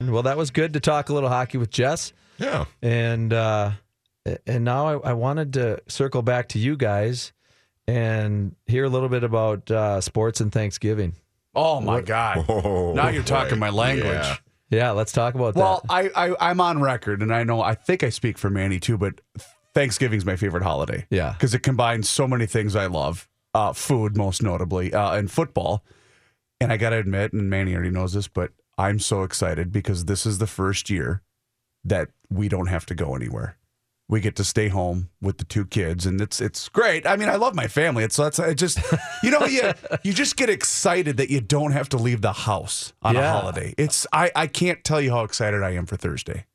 [0.00, 2.12] Well, that was good to talk a little hockey with Jess.
[2.38, 2.64] Yeah.
[2.82, 3.72] And uh,
[4.46, 7.32] and now I, I wanted to circle back to you guys
[7.86, 11.14] and hear a little bit about uh, sports and Thanksgiving.
[11.54, 12.44] Oh my God!
[12.48, 13.60] Oh, now you're talking boy.
[13.66, 14.06] my language.
[14.06, 14.36] Yeah.
[14.72, 16.12] Yeah, let's talk about Well, that.
[16.16, 18.96] I, I I'm on record, and I know I think I speak for Manny too,
[18.96, 19.20] but
[19.74, 21.06] Thanksgiving's my favorite holiday.
[21.10, 21.32] Yeah.
[21.32, 25.84] because it combines so many things I love, uh, food most notably, uh, and football.
[26.60, 30.06] And I got to admit, and Manny already knows this, but I'm so excited because
[30.06, 31.22] this is the first year
[31.84, 33.58] that we don't have to go anywhere.
[34.08, 37.06] We get to stay home with the two kids, and it's it's great.
[37.06, 38.02] I mean, I love my family.
[38.02, 38.80] It's that's it just
[39.22, 42.92] you know you you just get excited that you don't have to leave the house
[43.02, 43.74] on a holiday.
[43.78, 46.46] It's I I can't tell you how excited I am for Thursday.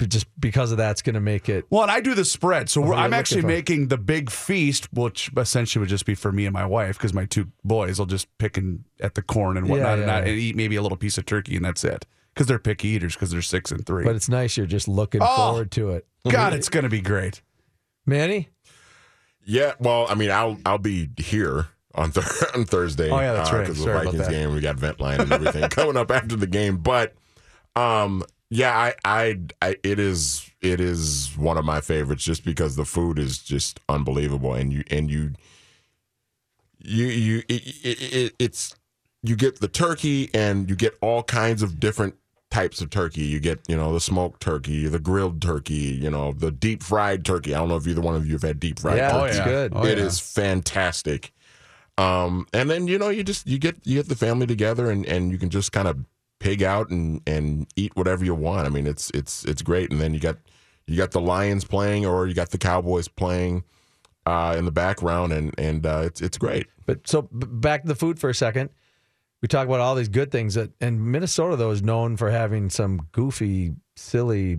[0.00, 1.66] But just because of that's going to make it.
[1.68, 5.30] Well, and I do the spread, so we're, I'm actually making the big feast, which
[5.36, 8.26] essentially would just be for me and my wife, because my two boys will just
[8.38, 10.30] pick and, at the corn and whatnot, Yeah, and, not, yeah.
[10.32, 12.06] and eat maybe a little piece of turkey, and that's it.
[12.32, 14.02] Because they're picky eaters, because they're six and three.
[14.04, 15.36] But it's nice you're just looking Oh.
[15.36, 16.06] forward to it.
[16.26, 17.42] God, it's going to be great.
[18.06, 18.48] Manny?
[19.44, 23.10] Yeah, well, I mean, I'll I'll be here on th- on Thursday.
[23.10, 23.60] Oh, yeah, that's right.
[23.66, 26.78] Because the Vikings game, we got vent line and everything coming up after the game.
[26.78, 27.14] But
[27.76, 32.76] um, yeah, I, I I it is it is one of my favorites just because
[32.76, 35.32] the food is just unbelievable, and you and you
[36.78, 38.74] you you it, it, it, it's
[39.22, 42.14] you get the turkey and you get all kinds of different
[42.50, 43.22] types of turkey.
[43.22, 47.24] You get, you know, the smoked turkey, the grilled turkey, you know, the deep fried
[47.24, 47.54] turkey.
[47.54, 49.28] I don't know if either one of you have had deep fried Yeah, turkey.
[49.28, 49.44] it's yeah.
[49.44, 49.72] good.
[49.76, 50.04] Oh, It yeah.
[50.04, 51.32] is fantastic.
[51.98, 55.04] Um, and then you know you just you get you get the family together and,
[55.06, 55.98] and you can just kind of
[56.40, 58.66] pig out and, and eat whatever you want.
[58.66, 59.92] I mean it's it's it's great.
[59.92, 60.38] And then you got
[60.86, 63.62] you got the Lions playing or you got the Cowboys playing
[64.26, 66.66] uh, in the background and and uh, it's it's great.
[66.86, 68.70] But so back to the food for a second.
[69.42, 72.68] We talk about all these good things that, and Minnesota though is known for having
[72.68, 74.58] some goofy, silly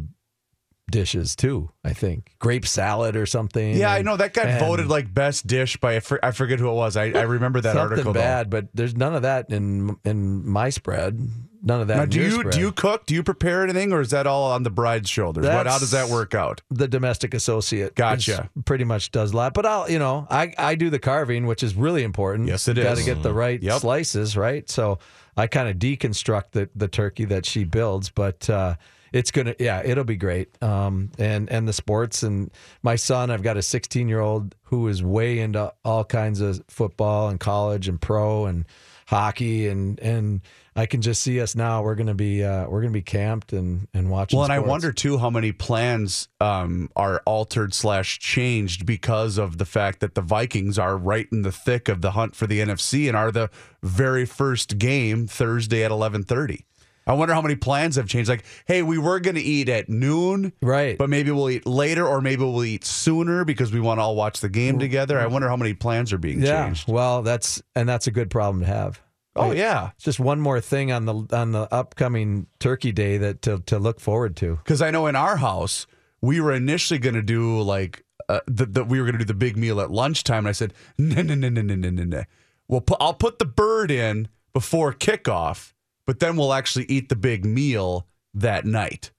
[0.90, 1.72] dishes too.
[1.84, 3.76] I think grape salad or something.
[3.76, 6.98] Yeah, I know that got voted like best dish by I, forget who it was.
[6.98, 8.14] I, I remember that something article.
[8.14, 8.20] though.
[8.20, 11.28] bad, but there's none of that in in my spread.
[11.64, 11.98] None of that.
[11.98, 12.54] Now, do you spread.
[12.54, 13.06] do you cook?
[13.06, 15.46] Do you prepare anything, or is that all on the bride's shoulders?
[15.46, 16.62] What, how does that work out?
[16.72, 17.94] the domestic associate.
[17.96, 18.50] Gotcha.
[18.66, 21.62] Pretty much does a lot, but I'll you know I I do the carving, which
[21.62, 22.48] is really important.
[22.48, 23.82] Yes, it Got to get the right Yep.
[23.82, 24.68] slices, right?
[24.70, 24.98] So
[25.38, 28.50] I kind of deconstruct the the turkey that she builds, but.
[28.50, 28.76] uh
[29.14, 30.48] it's gonna, yeah, it'll be great.
[30.64, 32.50] Um, and and the sports and
[32.82, 36.64] my son, I've got a 16 year old who is way into all kinds of
[36.70, 38.64] football and college and pro and
[39.08, 40.40] hockey and and
[40.76, 41.84] I can just see us now.
[41.84, 44.38] We're gonna be uh, we're gonna be camped and and watching.
[44.38, 49.58] Well, and I wonder too how many plans um, are altered slash changed because of
[49.58, 52.60] the fact that the Vikings are right in the thick of the hunt for the
[52.60, 53.50] NFC and are the
[53.84, 56.66] very first game Thursday at eleven thirty.
[57.06, 58.30] I wonder how many plans have changed.
[58.30, 60.98] Like, hey, we were going to eat at noon, Right.
[60.98, 64.16] But maybe we'll eat later, or maybe we'll eat sooner because we want to all
[64.16, 65.20] watch the game together.
[65.20, 66.66] I wonder how many plans are being yeah.
[66.66, 66.88] changed.
[66.88, 69.02] Well, that's and that's a good problem to have.
[69.36, 73.42] Oh yeah, It's just one more thing on the on the upcoming Turkey Day that
[73.44, 74.58] to to look forward to.
[74.58, 75.88] Because I know in our house,
[76.22, 79.26] we were initially going to do like, uh, the, the, we were going to do
[79.26, 80.40] the big meal at lunchtime.
[80.40, 82.24] And I said, no, no, no, no, no, no, no, no.
[82.68, 85.74] We'll put, I'll put the bird in before kickoff,
[86.06, 89.12] but then we'll actually eat the big meal that night.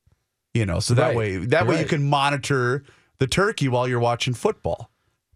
[0.54, 1.16] You know, so that Right.
[1.16, 2.84] way, that way you can monitor
[3.18, 4.90] the turkey while you're watching football.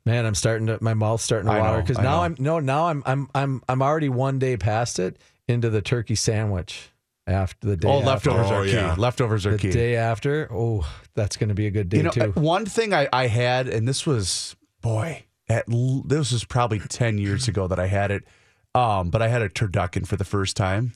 [0.07, 2.23] Man, I'm starting to my mouth's starting to I water know, because I now know.
[2.23, 5.19] I'm no now I'm I'm I'm I'm already one day past it
[5.49, 6.91] into the turkey sandwich
[7.27, 7.89] after the day.
[7.89, 8.31] Oh, after.
[8.31, 8.73] leftovers Oh, are key.
[8.73, 8.95] yeah.
[8.97, 9.71] Leftovers are The key.
[9.73, 12.31] day after, oh, that's going to be a good day you know, too.
[12.37, 17.49] one thing I, I had, and this was boy, at this was probably ten years
[17.49, 18.23] ago that I had it.
[18.77, 20.93] Um, but I had a turducken for the first time.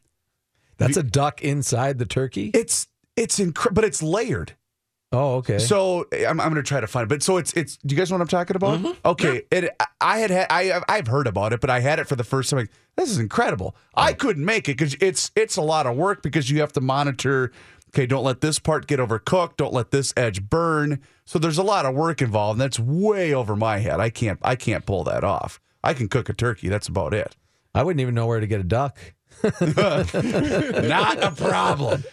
[0.79, 2.53] That's a duck inside the turkey.
[2.55, 2.87] It's
[3.17, 4.53] it's incredible, but it's layered.
[5.13, 5.59] Oh, okay.
[5.59, 7.09] So I'm, I'm going to try to find it.
[7.09, 7.77] But so it's it's.
[7.79, 8.79] Do you guys know what I'm talking about?
[8.79, 8.93] Mm-hmm.
[9.05, 9.43] Okay.
[9.51, 12.25] It I had had I I've heard about it, but I had it for the
[12.25, 12.61] first time.
[12.61, 13.75] Like this is incredible.
[13.95, 16.81] I couldn't make it because it's it's a lot of work because you have to
[16.81, 17.51] monitor.
[17.89, 19.57] Okay, don't let this part get overcooked.
[19.57, 21.01] Don't let this edge burn.
[21.25, 22.61] So there's a lot of work involved.
[22.61, 23.99] And that's way over my head.
[23.99, 25.61] I can't I can't pull that off.
[25.83, 26.69] I can cook a turkey.
[26.69, 27.35] That's about it.
[27.75, 28.99] I wouldn't even know where to get a duck.
[29.43, 32.05] Not a problem.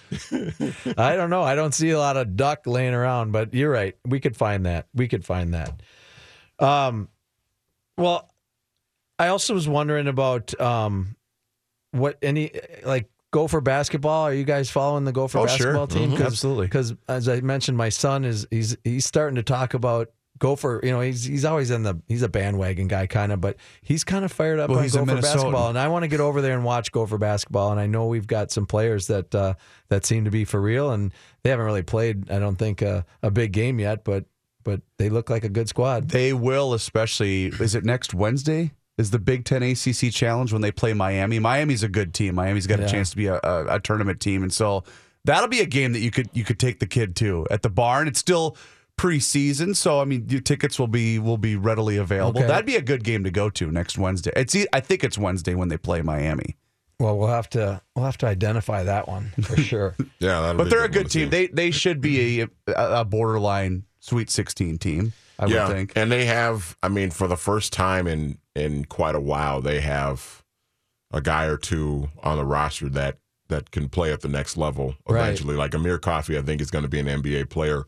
[0.98, 1.44] I don't know.
[1.44, 3.95] I don't see a lot of duck laying around, but you're right.
[4.06, 4.88] We could find that.
[4.94, 5.81] We could find that.
[6.59, 7.09] Um,
[7.98, 8.30] well,
[9.19, 11.15] I also was wondering about um,
[11.92, 12.51] what any
[12.86, 14.24] like Gopher basketball.
[14.24, 15.74] Are you guys following the Gopher Oh, sure.
[15.74, 16.12] basketball team?
[16.12, 16.25] Mhm.
[16.25, 16.68] Absolutely.
[16.68, 20.09] Because as I mentioned, my son is he's he's starting to talk about
[20.39, 20.80] Gopher.
[20.84, 24.04] You know, he's he's always in the he's a bandwagon guy kind of, but he's
[24.04, 26.42] kind of fired up Well, on he's Gopher basketball, and I want to get over
[26.42, 27.72] there and watch Gopher basketball.
[27.72, 29.54] And I know we've got some players that uh,
[29.89, 31.13] that seem to be for real, and
[31.44, 32.30] they haven't really played.
[32.31, 34.25] I don't think uh, a big game yet, but
[34.63, 36.10] but they look like a good squad.
[36.10, 37.45] They will, especially.
[37.45, 38.72] Is it next Wednesday?
[38.98, 41.38] Is the Big Ten ACC Challenge when they play Miami?
[41.38, 42.33] Miami's a good team.
[42.36, 42.86] Miami's got Yeah.
[42.86, 44.83] a chance to be a, a, a tournament team, and so
[45.24, 47.69] that'll be a game that you could you could take the kid to at the
[47.69, 48.07] barn.
[48.07, 48.57] It's still
[48.97, 52.39] preseason, so I mean, your tickets will be will be readily available.
[52.41, 52.47] Okay.
[52.47, 54.31] That'd be a good game to go to next Wednesday.
[54.35, 56.55] It's e- I think it's Wednesday when they play Miami.
[56.99, 59.95] Well, we'll have to we'll have to identify that one for sure.
[60.19, 61.29] Yeah, that'll But be they're a good team.
[61.29, 65.13] They they should be a, a borderline Sweet 16 team.
[65.39, 65.94] I yeah, would think.
[65.95, 66.75] and they have.
[66.81, 70.44] I mean, for the first time in in quite a while, they have
[71.11, 74.95] a guy or two on the roster that that can play at the next level
[75.07, 75.21] Right.
[75.21, 75.55] eventually.
[75.55, 77.83] Like Amir Coffey, I think is going to be an NBA player.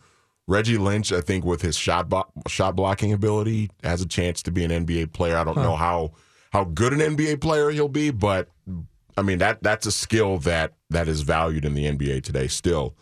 [0.49, 4.51] Reggie Lynch, I think, with his shot bo- shot blocking ability, has a chance to
[4.51, 5.37] be an NBA player.
[5.37, 6.11] I don't know how
[6.51, 8.49] how good an NBA player he'll be, but
[9.15, 12.95] I mean that that's a skill that that is valued in the NBA today still.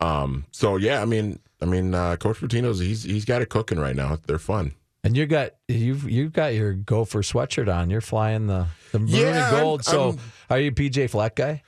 [0.00, 3.78] Um, so yeah, I mean, I mean, uh, Coach Pitino's he's he's got it cooking
[3.78, 4.18] right now.
[4.26, 4.74] They're fun.
[5.04, 7.90] And you got you've you've got your Gopher sweatshirt on.
[7.90, 9.84] You're flying the the maroon Yeah, and I'm- gold.
[9.84, 10.18] so I'm-
[10.50, 11.62] are you PJ Fleck guy?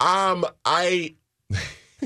[0.00, 1.14] Um, I.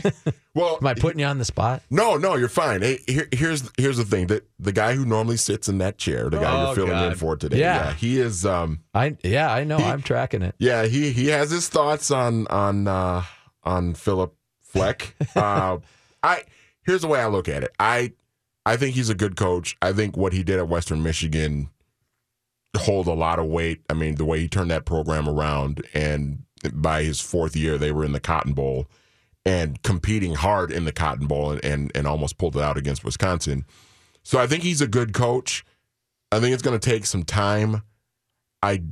[0.55, 1.83] well, Am I putting you on the spot?
[1.91, 2.83] no, no, you're fine.
[2.83, 6.31] Hey, here, here's here's the thing that the guy who normally sits in that chair,
[6.31, 7.93] the guy Oh, you're filling in for today, Yeah.
[7.95, 8.45] he is.
[8.47, 9.77] Um, I yeah, I know.
[9.79, 10.55] I'm tracking it.
[10.59, 13.23] yeah, he he has his thoughts on on uh,
[13.65, 15.15] on Philip Fleck.
[15.37, 15.79] uh,
[16.23, 16.43] I
[16.85, 17.71] here's the way I look at it.
[17.79, 18.13] I
[18.67, 19.77] I think he's a good coach.
[19.81, 21.71] I think what he did at Western Michigan
[22.77, 23.83] hold a lot of weight.
[23.91, 27.91] I mean, the way he turned that program around, and by his fourth year, they
[27.93, 28.89] were in the Cotton Bowl
[29.49, 33.03] and competing hard in the Cotton Bowl, and and, and almost pulled it out against
[33.03, 33.65] Wisconsin.
[34.23, 35.65] So I think he's a good coach.
[36.31, 37.83] I think it's going to take some time.
[38.63, 38.83] I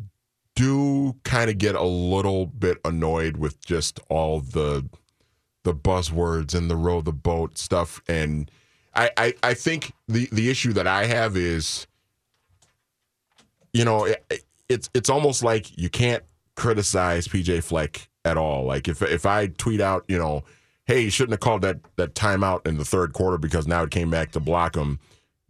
[0.54, 4.88] do kind of get a little bit annoyed with just all the
[5.64, 8.50] the buzzwords and the row the boat stuff and
[8.94, 11.86] I, I, I think the, the issue that I have is
[13.74, 16.22] you know it, it's it's almost like you can't
[16.54, 20.44] criticize PJ Fleck at all like if if I tweet out you know
[20.86, 23.90] hey you shouldn't have called that that timeout in the third quarter because now it
[23.90, 24.98] came back to block him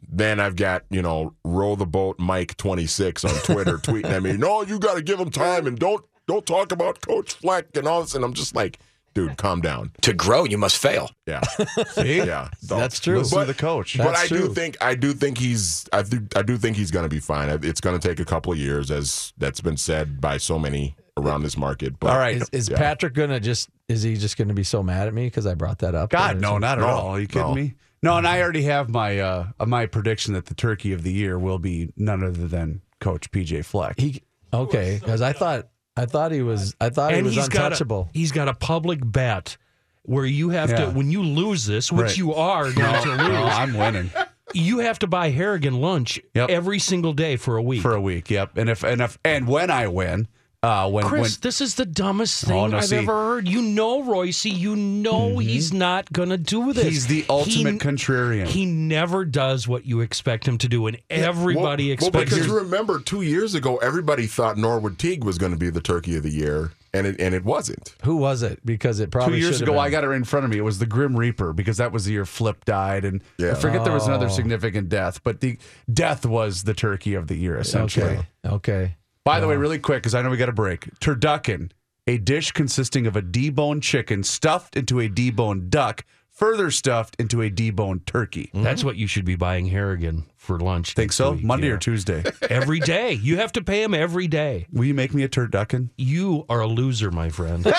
[0.09, 4.37] then I've got, you know, row the boat Mike 26 on Twitter tweeting at me,
[4.37, 7.89] no, you got to give him time and don't don't talk about Coach Fleck and
[7.89, 8.15] all this.
[8.15, 8.79] And I'm just like,
[9.15, 9.93] dude, calm down.
[10.03, 11.11] To grow, you must fail.
[11.27, 11.41] Yeah.
[11.89, 12.19] See?
[12.19, 12.51] Yeah.
[12.61, 13.19] So- That's true.
[13.19, 13.97] Listen But- the coach.
[13.99, 16.91] But That's I do think I do think he's I do, I do think he's
[16.93, 17.49] going to be fine.
[17.65, 20.95] It's going to take a couple of years, as that's been said by so many
[21.17, 21.99] around this market.
[21.99, 22.37] But All right.
[22.37, 22.77] Is, is Yeah.
[22.79, 25.79] Patrick gonna just is he just gonna be so mad at me because I brought
[25.81, 26.11] that up?
[26.11, 27.09] God, no, is- not at No, all.
[27.09, 27.55] Are you kidding no.
[27.55, 27.75] me?
[28.03, 31.39] No, and I already have my uh, my prediction that the turkey of the year
[31.39, 33.99] will be none other than Coach PJ Fleck.
[33.99, 34.23] He
[34.53, 37.63] okay because I thought I thought he was I thought he and was he's got
[37.63, 38.11] a, untouchable.
[38.13, 39.57] he's got a public bet
[40.03, 40.85] where you have Yeah.
[40.87, 42.17] to when you lose this, which Right.
[42.19, 44.11] you are going to no, lose, I'm winning
[44.55, 46.51] you have to buy Harrigan lunch Yep.
[46.51, 47.83] every single day for a week.
[47.83, 48.31] for a week.
[48.31, 48.57] Yep.
[48.57, 50.29] And if and if and when I win,
[50.67, 53.49] uh, when Chris, when this is the dumbest thing Oh, no, I've see- ever heard.
[53.49, 56.85] You know Reusse, you know he's not going to do this.
[56.85, 58.47] he's the ultimate He- contrarian.
[58.47, 62.47] He never does what you expect him to do, and everybody well, well, expects because
[62.47, 62.53] him.
[62.53, 66.23] remember, two years ago, everybody thought Norwood Teague was going to be the turkey of
[66.23, 67.95] the year, and it and it wasn't.
[68.05, 68.65] Who was it?
[68.65, 69.81] Because it probably Two years ago, been.
[69.81, 70.59] I got it in front of me.
[70.59, 73.53] It was the Grim Reaper because that was the year Flip died, and Yeah.
[73.53, 74.09] I forget there was Oh.
[74.09, 75.59] another significant death, but the
[75.93, 78.07] death was the turkey of the year essentially.
[78.07, 78.27] okay.
[78.47, 78.95] Okay.
[79.27, 79.61] By the way, uh-huh.
[79.61, 80.89] really quick, because I know we got a break.
[81.01, 81.73] Turducken,
[82.07, 87.43] a dish consisting of a deboned chicken stuffed into a deboned duck, further stuffed into
[87.43, 88.51] a deboned turkey.
[88.55, 88.63] Mm-hmm.
[88.63, 90.95] That's what you should be buying Harrigan for lunch.
[90.95, 91.33] Think next so?
[91.33, 91.73] week, Monday yeah.
[91.73, 92.23] or Tuesday?
[92.51, 93.15] every day.
[93.15, 94.69] You have to pay him every day.
[94.71, 95.91] Will you make me a turducken?
[95.97, 97.67] You are a loser, my friend.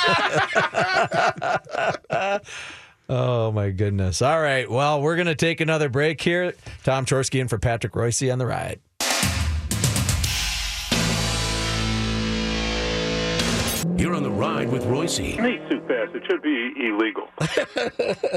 [3.10, 4.22] Oh my goodness.
[4.22, 4.70] All right.
[4.70, 6.54] Well, we're gonna take another break here.
[6.84, 8.82] Tom Chorske in for Patrick Reusse on the ride.
[13.98, 16.14] You're on the ride with Reusse He's too fast.
[16.16, 17.30] It should be illegal.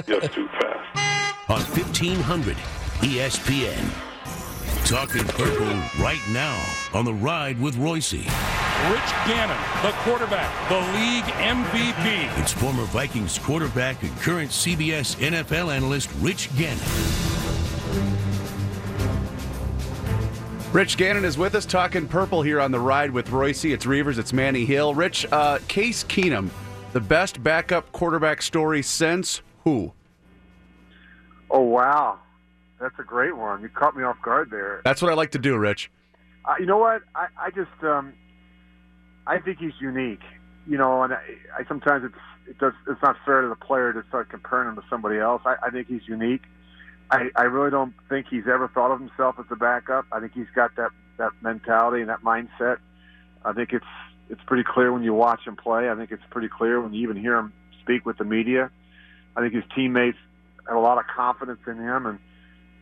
[0.07, 1.50] Just too fast.
[1.50, 2.57] on 1500
[3.00, 4.87] ESPN.
[4.87, 5.67] Talking purple
[6.02, 6.59] right now
[6.95, 8.25] on the ride with Reusse.
[8.90, 12.40] Rich Gannon, the quarterback, the league MVP.
[12.40, 17.40] It's former Vikings quarterback and current CBS NFL analyst Rich Gannon.
[20.73, 23.75] Rich Gannon is with us talking purple here on the ride with Reusse.
[23.75, 24.95] It's Reavers, it's Manny Hill.
[24.95, 26.49] Rich, uh, Case Keenum,
[26.93, 29.93] the best backup quarterback story since who?
[31.50, 32.21] Oh wow,
[32.81, 33.62] that's a great one.
[33.62, 34.81] You caught me off guard there.
[34.85, 35.91] That's what I like to do, Rich.
[36.45, 37.03] Uh, you know what?
[37.17, 38.12] I, I just um,
[39.27, 40.23] I think he's unique.
[40.69, 41.21] You know, and I,
[41.59, 44.77] I sometimes it's it does it's not fair to the player to start comparing him
[44.77, 45.43] to somebody else.
[45.45, 46.43] I, I think he's unique.
[47.11, 50.07] I, I really don't think he's ever thought of himself as a backup.
[50.12, 52.79] I think he's got that that mentality and that mindset.
[53.45, 53.85] I think it's
[54.29, 55.90] it's pretty clear when you watch him play.
[55.90, 57.52] I think it's pretty clear when you even hear him
[57.83, 58.71] speak with the media.
[59.37, 60.19] I think his teammates
[60.69, 62.19] have a lot of confidence in him, and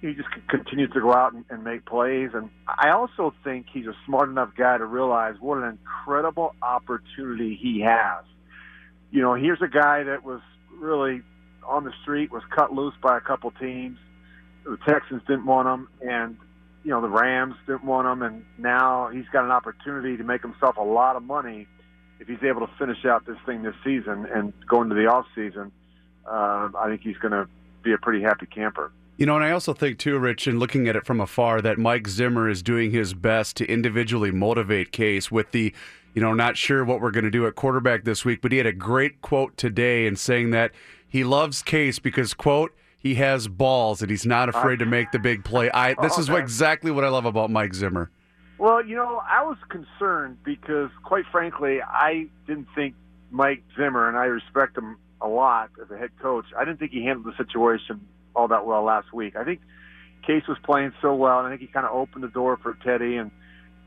[0.00, 2.30] he just continues to go out and, and make plays.
[2.34, 7.58] And I also think he's a smart enough guy to realize what an incredible opportunity
[7.60, 8.24] he has.
[9.10, 10.40] You know, here's a guy that was
[10.78, 11.22] really
[11.66, 13.98] on the street, was cut loose by a couple teams.
[14.68, 16.36] The Texans didn't want him, and
[16.84, 20.42] you know the Rams didn't want him, and now he's got an opportunity to make
[20.42, 21.66] himself a lot of money
[22.20, 25.24] if he's able to finish out this thing this season and go into the off
[25.34, 25.72] season.
[26.26, 27.48] Uh, I think he's going to
[27.82, 28.92] be a pretty happy camper.
[29.16, 31.78] You know, and I also think too, Rich, in looking at it from afar, that
[31.78, 35.74] Mike Zimmer is doing his best to individually motivate Case with the,
[36.14, 38.58] you know, not sure what we're going to do at quarterback this week, but he
[38.58, 40.72] had a great quote today in saying that
[41.08, 45.18] he loves Case because quote he has balls and he's not afraid to make the
[45.18, 45.70] big play.
[45.72, 48.10] I this is what, exactly what I love about Mike Zimmer.
[48.58, 52.94] Well, you know, I was concerned because, quite frankly, I didn't think
[53.30, 56.92] Mike Zimmer, and I respect him a lot as a head coach, I didn't think
[56.92, 58.00] he handled the situation
[58.34, 59.36] all that well last week.
[59.36, 59.60] I think
[60.26, 62.76] Case was playing so well, and I think he kind of opened the door for
[62.84, 63.30] Teddy and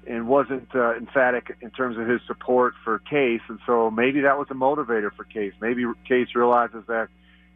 [0.08, 4.38] and wasn't uh, emphatic in terms of his support for Case, and so maybe that
[4.38, 5.54] was a motivator for Case.
[5.62, 7.10] Maybe Case realizes that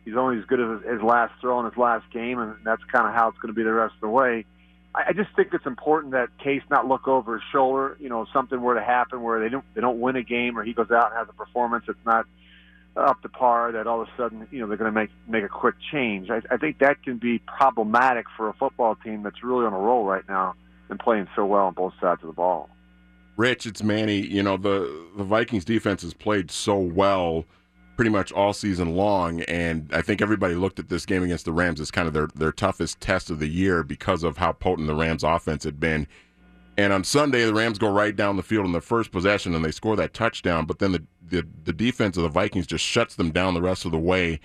[0.06, 3.08] he's only as good as his, last throw in his last game, and that's kind
[3.08, 4.46] of how it's going to be the rest of the way.
[4.94, 7.98] I, I just think it's important that Case not look over his shoulder.
[8.00, 10.58] You know, if something were to happen where they don't they don't win a game,
[10.58, 12.26] or he goes out and has a performance that's not
[12.96, 15.44] up to par, that all of a sudden you know they're going to make make
[15.44, 16.30] a quick change.
[16.30, 19.80] I, I think that can be problematic for a football team that's really on a
[19.80, 20.56] roll right now
[20.90, 22.70] and playing so well on both sides of the ball.
[23.38, 24.20] Rich, it's Manny.
[24.20, 27.46] You know the the Vikings defense has played so well
[27.96, 31.54] pretty much all season long, and I think everybody looked at this game against the
[31.54, 34.88] Rams as kind of their their toughest test of the year because of how potent
[34.88, 36.08] the Rams offense had been.
[36.78, 39.64] And on Sunday, the Rams go right down the field in the first possession and
[39.64, 43.16] they score that touchdown, but then the the, the defense of the Vikings just shuts
[43.16, 44.40] them down the rest of the way.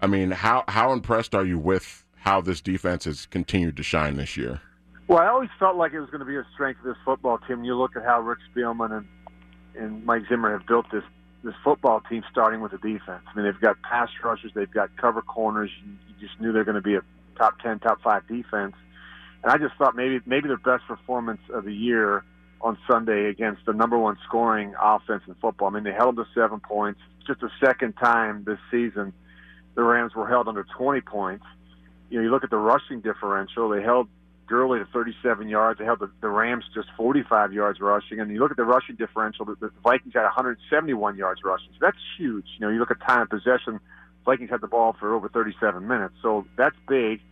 [0.00, 4.16] I mean, how how impressed are you with how this defense has continued to shine
[4.16, 4.60] this year?
[5.08, 7.38] Well, I always felt like it was going to be a strength of this football
[7.38, 7.64] team.
[7.64, 9.08] You look at how Rick Spielman and
[9.74, 11.04] and Mike Zimmer have built this
[11.44, 13.22] this football team, starting with the defense.
[13.26, 15.70] I mean, they've got pass rushers, they've got cover corners.
[15.84, 17.02] You, just knew they're going to be a
[17.36, 18.74] top ten, top five defense.
[19.42, 22.24] And I just thought maybe maybe their best performance of the year
[22.60, 25.66] on Sunday against the number one scoring offense in football.
[25.66, 27.00] I mean, they held them to seven points.
[27.26, 29.12] Just the second time this season
[29.74, 31.44] the Rams were held under 20 points.
[32.10, 33.68] You know, you look at the rushing differential.
[33.70, 34.08] They held
[34.52, 35.78] Gurley to 37 yards.
[35.78, 38.20] They held the, the Rams just 45 yards rushing.
[38.20, 39.46] And you look at the rushing differential.
[39.46, 41.68] The, the Vikings had 171 yards rushing.
[41.72, 42.44] So that's huge.
[42.58, 43.80] You know, you look at time of possession.
[44.26, 46.12] Vikings had the ball for over 37 minutes.
[46.20, 47.22] So that's big.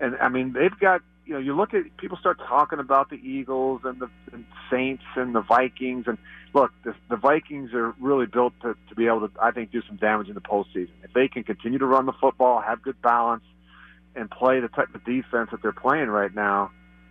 [0.00, 3.16] And I mean, they've got you know, you look at people start talking about the
[3.16, 6.18] Eagles and the and Saints and the Vikings, and
[6.52, 9.80] look, the, the Vikings are really built to, to be able to, I think, do
[9.86, 10.90] some damage in the postseason.
[11.04, 13.44] If they can continue to run the football, have good balance,
[14.14, 16.70] and play the type of defense that they're playing right now,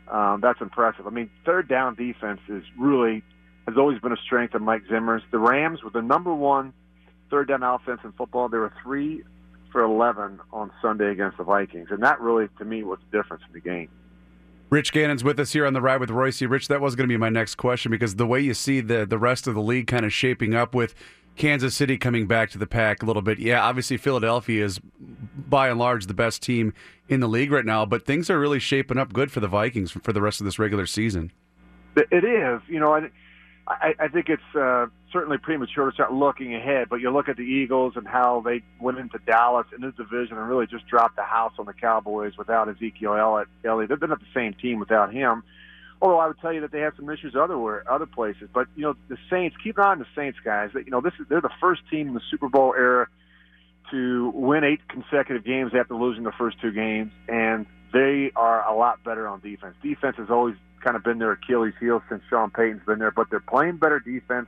[0.09, 1.07] um, that's impressive.
[1.07, 3.23] I mean, third down defense is really
[3.67, 5.21] has always been a strength of Mike Zimmer's.
[5.31, 6.73] The Rams were the number one
[7.29, 8.49] third down offense in football.
[8.49, 9.23] They were three
[9.71, 13.43] for 11 on Sunday against the Vikings, and that really, to me, was the difference
[13.47, 13.89] in the game.
[14.69, 16.47] Rich Gannon's with us here on the ride with Reusse.
[16.47, 19.05] Rich, that was going to be my next question because the way you see the
[19.05, 20.93] the rest of the league kind of shaping up with
[21.39, 23.39] Kansas City coming back to the pack a little bit.
[23.39, 26.73] Yeah, obviously Philadelphia is by and large the best team
[27.07, 29.91] in the league right now, but things are really shaping up good for the Vikings
[29.91, 31.31] for the rest of this regular season.
[31.95, 32.93] It is, you know,
[33.67, 37.37] I, I, think it's uh, certainly premature to start looking ahead, but you look at
[37.37, 41.15] the Eagles and how they went into Dallas in the division and really just dropped
[41.15, 43.47] the house on the Cowboys without Ezekiel Elliott.
[43.63, 43.89] Elliott.
[43.89, 45.43] They've been at the same team without him.
[46.01, 48.83] Although I would tell you that they had some issues other other places, but you
[48.83, 49.55] know the Saints.
[49.63, 50.69] Keep an eye on the Saints, guys.
[50.73, 53.07] You know this is they're the first team in the Super Bowl era
[53.91, 58.75] to win eight consecutive games after losing the first two games, and they are a
[58.75, 59.75] lot better on defense.
[59.81, 63.11] Defense has always kind of been their Achilles heel since Sean Payton's been there.
[63.11, 64.47] But they're playing better defense,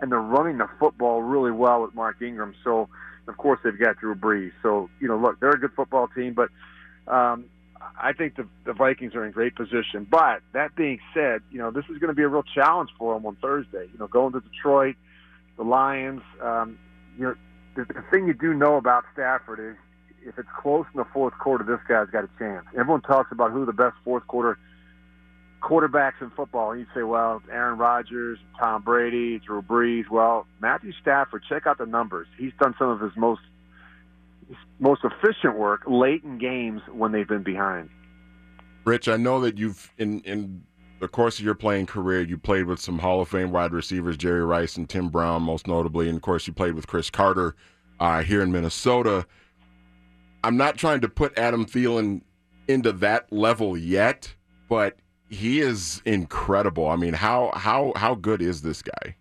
[0.00, 2.54] and they're running the football really well with Mark Ingram.
[2.64, 2.88] So,
[3.28, 4.52] of course, they've got Drew Brees.
[4.62, 6.48] So, you know, look, they're a good football team, but
[7.12, 7.46] um,
[8.00, 10.06] I think the, the Vikings are in great position.
[10.08, 13.14] But that being said, you know, this is going to be a real challenge for
[13.14, 13.88] them on Thursday.
[13.92, 14.96] You know, going to Detroit,
[15.56, 16.22] the Lions.
[16.42, 16.78] Um,
[17.18, 17.34] you know,
[17.74, 19.76] the, the thing you do know about Stafford is
[20.26, 22.66] if it's close in the fourth quarter, this guy's got a chance.
[22.76, 24.58] Everyone talks about who the best fourth quarter
[25.62, 26.72] quarterbacks in football.
[26.72, 30.08] And you say, well, Aaron Rodgers, Tom Brady, Drew Brees.
[30.08, 32.28] Well, Matthew Stafford, check out the numbers.
[32.38, 33.40] He's done some of his most
[34.78, 37.90] most efficient work late in games when they've been behind.
[38.84, 40.62] Rich, I know that you've in in
[41.00, 44.16] the course of your playing career, you played with some Hall of Fame wide receivers,
[44.16, 47.54] Jerry Rice and Tim Brown, most notably, and of course, you played with Cris Carter
[48.00, 49.26] uh, here in Minnesota.
[50.42, 52.22] I'm not trying to put Adam Thielen
[52.68, 54.34] into that level yet,
[54.68, 54.96] but
[55.28, 56.88] he is incredible.
[56.88, 59.16] I mean, how how how good is this guy?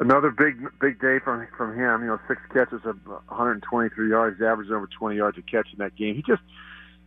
[0.00, 2.00] Another big big day from from him.
[2.00, 5.94] You know, six catches of 123 yards, averaging over 20 yards a catch in that
[5.94, 6.14] game.
[6.14, 6.42] He just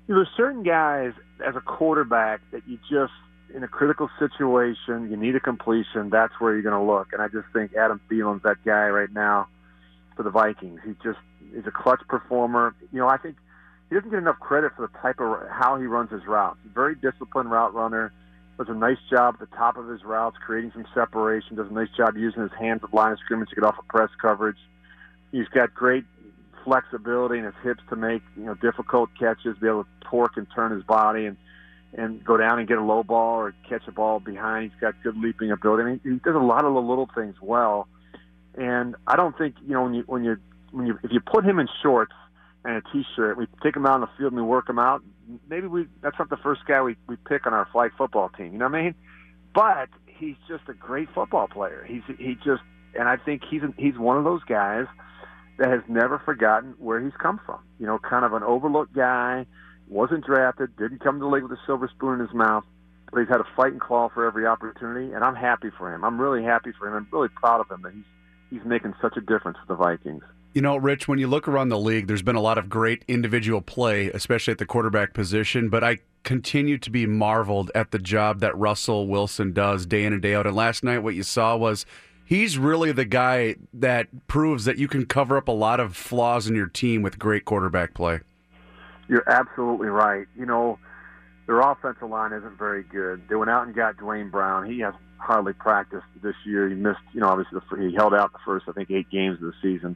[0.08, 1.14] you know, there's certain guys
[1.46, 3.14] as a quarterback that you just
[3.54, 6.10] in a critical situation, you need a completion.
[6.12, 7.14] That's where you're going to look.
[7.14, 9.48] And I just think Adam Thielen's that guy right now
[10.16, 10.80] for the Vikings.
[10.86, 11.20] He just
[11.54, 12.76] is a clutch performer.
[12.92, 13.38] You know, I think
[13.90, 16.58] he doesn't get enough credit for the type of how he runs his routes.
[16.74, 18.12] Very disciplined route runner.
[18.58, 21.56] Does a nice job at the top of his routes, creating some separation.
[21.56, 23.88] Does a nice job using his hands at line of scrimmage to get off of
[23.88, 24.58] press coverage.
[25.32, 26.06] He's got great
[26.64, 30.48] flexibility in his hips to make you know difficult catches, be able to torque and
[30.56, 31.38] turn his body and
[31.96, 34.72] and go down and get a low ball or catch a ball behind.
[34.72, 35.84] He's got good leaping ability.
[35.84, 37.88] I mean, he does a lot of the little things well.
[38.56, 40.38] And I don't think you know when you when you
[40.72, 42.14] when you if you put him in shorts
[42.66, 45.02] and a t-shirt, we take him out on the field and we work him out.
[45.50, 48.54] Maybe we that's not the first guy we we pick on our flag football team.
[48.54, 48.96] You know what I mean?
[49.54, 51.86] But he's just a great football player.
[51.88, 52.62] He's he just
[52.98, 54.86] and I think he's he's one of those guys
[55.58, 57.60] that has never forgotten where he's come from.
[57.80, 59.46] You know, kind of an overlooked guy,
[59.88, 62.64] wasn't drafted, didn't come to the league with a silver spoon in his mouth,
[63.12, 66.04] but he's had a fight and claw for every opportunity, and I'm happy for him.
[66.04, 66.96] I'm really happy for him.
[66.96, 68.04] I'm really proud of him that he's
[68.50, 70.24] he's making such a difference for the Vikings.
[70.54, 73.04] You know, Rich, when you look around the league, there's been a lot of great
[73.08, 77.98] individual play, especially at the quarterback position, but I continue to be marveled at the
[77.98, 80.46] job that Russell Wilson does day in and day out.
[80.46, 81.88] And last night, what you saw was
[82.24, 86.48] he's really the guy that proves that you can cover up a lot of flaws
[86.48, 88.20] in your team with great quarterback play.
[89.10, 90.28] You're absolutely right.
[90.38, 90.78] You know,
[91.48, 93.24] their offensive line isn't very good.
[93.28, 94.72] They went out and got Duane Brown.
[94.72, 96.70] He has hardly practiced this year.
[96.70, 99.42] He missed, you know, obviously the, he held out the first, I think, eight games
[99.42, 99.96] of the season,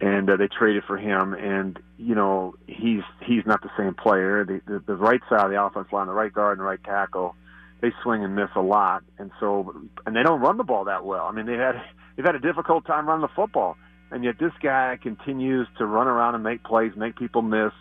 [0.00, 1.34] and uh, they traded for him.
[1.34, 4.44] And you know, he's he's not the same player.
[4.44, 6.82] The, the the right side of the offensive line, the right guard and the right
[6.82, 7.34] tackle,
[7.80, 11.04] they swing and miss a lot, and so and they don't run the ball that
[11.04, 11.26] well.
[11.26, 11.82] I mean, they had
[12.16, 13.76] they've had a difficult time running the football,
[14.10, 17.72] and yet this guy continues to run around and make plays, make people miss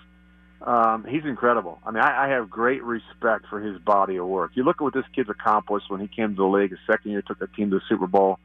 [0.65, 1.79] um, he's incredible.
[1.85, 4.51] I mean, I, I have great respect for his body of work.
[4.55, 6.71] You look at what this kid's accomplished when he came to the league.
[6.71, 8.39] His second year, took the team to the Super Bowl.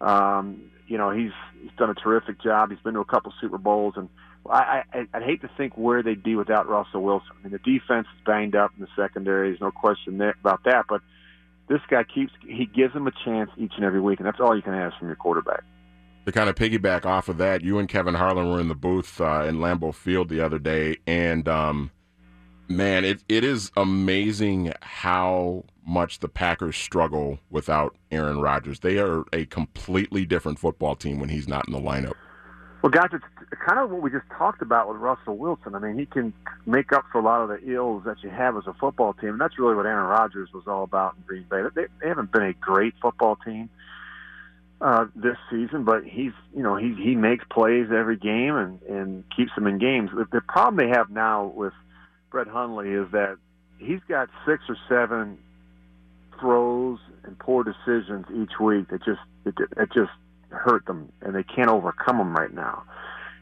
[0.00, 2.70] Um, you know, he's he's done a terrific job.
[2.70, 4.08] He's been to a couple Super Bowls, and
[4.48, 7.30] I, I I'd hate to think where they'd be without Russell Wilson.
[7.38, 9.50] I mean, the defense is banged up in the secondary.
[9.50, 10.86] There's no question there, about that.
[10.88, 11.00] But
[11.68, 14.54] this guy keeps he gives them a chance each and every week, and that's all
[14.56, 15.64] you can ask from your quarterback
[16.24, 19.20] to kind of piggyback off of that, you and Kevin Harlan were in the booth
[19.20, 21.90] uh, in Lambeau Field the other day, and um,
[22.68, 28.80] man, it it is amazing how much the Packers struggle without Aaron Rodgers.
[28.80, 32.14] They are a completely different football team when he's not in the lineup.
[32.82, 33.24] Well, guys, it's
[33.64, 35.76] kind of what we just talked about with Russell Wilson.
[35.76, 36.32] I mean, he can
[36.66, 39.30] make up for a lot of the ills that you have as a football team.
[39.30, 41.62] And that's really what Aaron Rodgers was all about in Green Bay.
[41.76, 43.70] They, they haven't been a great football team
[44.82, 49.24] uh, this season, but he's you know he he makes plays every game and and
[49.34, 50.10] keeps them in games.
[50.12, 51.72] The, the problem they have now with
[52.30, 53.36] Brett Hundley is that
[53.78, 55.38] he's got six or seven
[56.42, 60.10] throws and poor decisions each week that just it, it just
[60.50, 62.82] hurt them and they can't overcome them right now.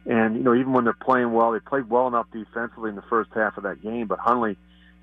[0.06, 3.04] And you know even when they're playing well, they played well enough defensively in the
[3.10, 4.56] first half of that game, but Hundley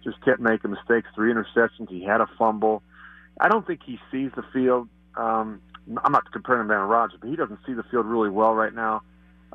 [0.04, 1.08] just kept making mistakes.
[1.16, 1.90] Three interceptions.
[1.90, 2.84] He had a fumble.
[3.42, 4.88] I don't think he sees the field.
[5.16, 5.62] Um,
[6.04, 8.54] I'm not comparing him to Aaron Rodgers, but he doesn't see the field really well
[8.54, 9.02] right now.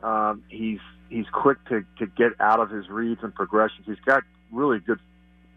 [0.02, 3.87] Um, he's he's quick to to get out of his reads and progressions.
[3.87, 4.98] He's got really good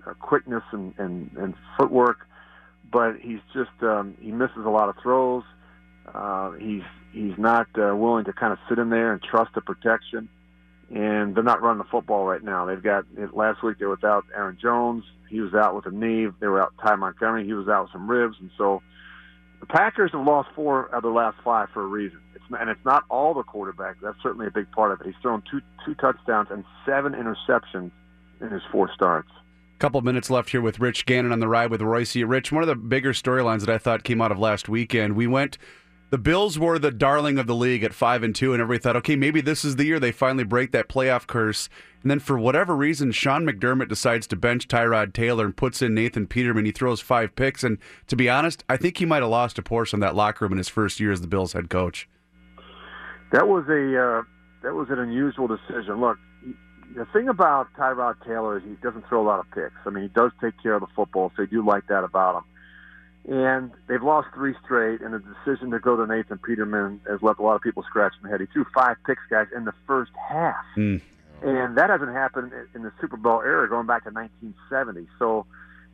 [0.06, 2.28] uh, quickness and, and and footwork,
[2.92, 5.44] but he's just um, he misses a lot of throws.
[6.14, 9.62] Uh, he's he's not uh, willing to kind of sit in there and trust the
[9.62, 10.30] protection.
[10.94, 12.66] And they're not running the football right now.
[12.66, 15.04] They've got last week they were without Aaron Jones.
[15.30, 16.28] He was out with a knee.
[16.40, 17.44] They were out Ty Montgomery.
[17.44, 18.84] He was out with some ribs, and so
[19.60, 22.20] the Packers have lost four of their last five for a reason.
[22.36, 23.96] It's not, and it's not all the quarterback.
[24.00, 25.08] That's certainly a big part of it.
[25.08, 27.90] He's thrown two two touchdowns and seven interceptions
[28.40, 29.30] in his four starts.
[29.86, 32.28] Couple minutes left here with Rich Gannon on the ride with Reusse.
[32.28, 35.16] Rich, one of the bigger storylines that I thought came out of last weekend.
[35.16, 35.60] We went.
[36.10, 38.96] The Bills were the darling of the league at five and two, and everybody thought,
[38.96, 41.70] okay, maybe this is the year they finally break that playoff curse.
[42.02, 45.94] And then for whatever reason, Sean McDermott decides to bench Tyrod Taylor and puts in
[45.94, 46.66] Nathan Peterman.
[46.66, 49.62] He throws five picks, and to be honest, I think he might have lost a
[49.62, 52.10] portion of that locker room in his first year as the Bills head coach.
[53.32, 54.24] That was a uh,
[54.64, 56.02] that was an unusual decision.
[56.02, 56.18] Look,
[56.94, 59.76] the thing about Tyrod Taylor is he doesn't throw a lot of picks.
[59.86, 62.38] I mean, he does take care of the football, so I do like that about
[62.38, 62.44] him.
[63.28, 67.40] And they've lost three straight, and the decision to go to Nathan Peterman has left
[67.40, 68.42] a lot of people scratching their head.
[68.42, 70.64] He threw five picks, guys, in the first half.
[70.78, 71.02] Mm.
[71.42, 75.08] And that hasn't happened in the Super Bowl era going back to 1970.
[75.18, 75.46] So,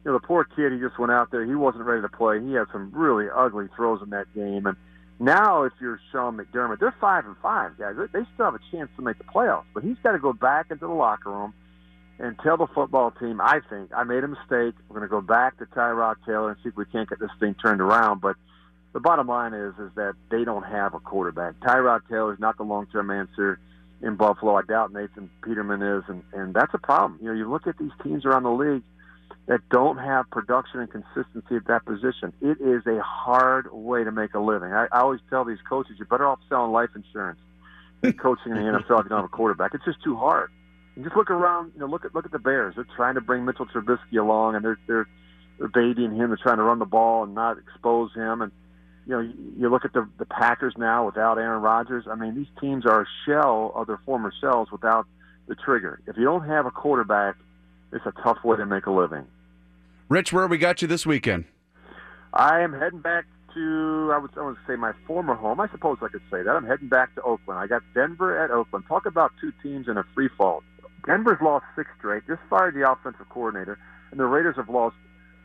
[0.03, 1.45] you know, the poor kid, he just went out there.
[1.45, 2.41] He wasn't ready to play.
[2.41, 4.65] He had some really ugly throws in that game.
[4.65, 4.75] And
[5.21, 7.95] now, if you're Sean McDermott, they're five and five, guys.
[8.11, 10.71] They still have a chance to make the playoffs, but he's got to go back
[10.71, 11.53] into the locker room
[12.17, 14.73] and tell the football team, I think I made a mistake.
[14.89, 17.29] We're going to go back to Tyrod Taylor and see if we can't get this
[17.39, 18.21] thing turned around.
[18.21, 18.35] But
[18.93, 21.59] the bottom line is, is that they don't have a quarterback.
[21.59, 23.59] Tyrod Taylor is not the long-term answer
[24.01, 24.55] in Buffalo.
[24.55, 27.19] I doubt Nathan Peterman is, and and that's a problem.
[27.21, 28.83] You know, you look at these teams around the league
[29.47, 32.33] that don't have production and consistency at that position.
[32.41, 34.71] It is a hard way to make a living.
[34.71, 37.39] I, I always tell these coaches, you're better off selling life insurance
[38.01, 39.73] than coaching in the NFL if you don't have a quarterback.
[39.73, 40.51] It's just too hard.
[40.95, 42.75] And just look around, you know, look at look at the Bears.
[42.75, 45.07] They're trying to bring Mitchell Trubisky along, and they're they're
[45.57, 46.29] they're babying him.
[46.29, 48.41] They're trying to run the ball and not expose him.
[48.41, 48.51] And
[49.05, 52.05] you know, you look at the the Packers now without Aaron Rodgers.
[52.09, 55.07] I mean, these teams are a shell of their former selves without
[55.47, 56.01] the trigger.
[56.07, 57.35] If you don't have a quarterback,
[57.93, 59.25] it's a tough way to make a living.
[60.09, 61.45] Rich, where we got you this weekend?
[62.33, 65.59] I am heading back to I would I would say my former home.
[65.59, 66.49] I suppose I could say that.
[66.49, 67.59] I'm heading back to Oakland.
[67.59, 68.85] I got Denver at Oakland.
[68.87, 70.63] Talk about two teams in a free fall.
[71.05, 72.23] Denver's lost six straight.
[72.27, 73.77] Just fired the offensive coordinator,
[74.11, 74.95] and the Raiders have lost,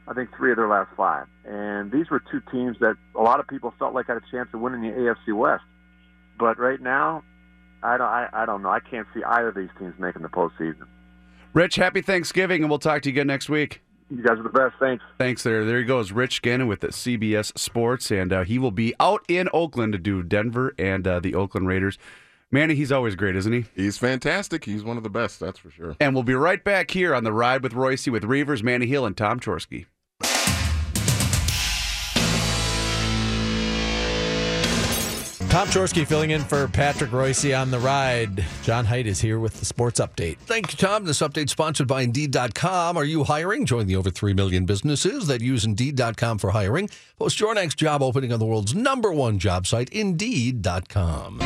[0.06, 1.26] I think, three of their last five.
[1.44, 4.48] And these were two teams that a lot of people felt like had a chance
[4.52, 5.64] of winning the AFC West.
[6.38, 7.22] But right now,
[7.82, 8.68] I don't, I, I don't know.
[8.68, 10.86] I can't see either of these teams making the postseason.
[11.56, 13.80] Rich, happy Thanksgiving, and we'll talk to you again next week.
[14.10, 14.74] You guys are the best.
[14.78, 15.02] Thanks.
[15.16, 15.42] Thanks.
[15.42, 18.92] There, there he goes, Rich Gannon with the CBS Sports, and uh, he will be
[19.00, 21.96] out in Oakland to do Denver and uh, the Oakland Raiders.
[22.50, 23.64] Manny, he's always great, isn't he?
[23.74, 24.66] He's fantastic.
[24.66, 25.96] He's one of the best, that's for sure.
[25.98, 29.06] And we'll be right back here on the ride with Reusse with Reavers, Manny Hill,
[29.06, 29.86] and Tom Chorske.
[35.56, 38.44] Tom Chorske filling in for Patrick Reusse on the ride.
[38.62, 40.36] John Heidt is here with the sports update.
[40.40, 41.06] Thank you, Tom.
[41.06, 42.94] This update sponsored by Indeed.com.
[42.94, 43.64] Are you hiring?
[43.64, 46.90] Join the over 3 million businesses that use Indeed.com for hiring.
[47.18, 51.38] Post your next job opening on the world's number one job site, Indeed.com.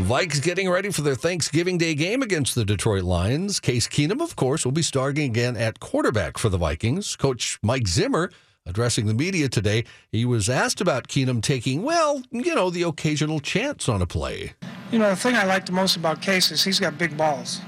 [0.00, 3.60] Vikes getting ready for their Thanksgiving Day game against the Detroit Lions.
[3.60, 7.14] Case Keenum, of course, will be starting again at quarterback for the Vikings.
[7.14, 8.32] Coach Mike Zimmer
[8.68, 13.40] addressing the media today, he was asked about Keenum taking, well, you know, the occasional
[13.40, 14.52] chance on a play.
[14.92, 17.60] You know, the thing I like the most about Case is he's got big balls.